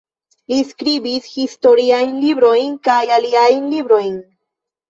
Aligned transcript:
Li 0.51 0.55
skribis 0.69 1.27
historiajn 1.33 2.17
librojn 2.23 2.75
kaj 2.89 2.99
aliajn 3.19 3.69
librojn. 3.75 4.21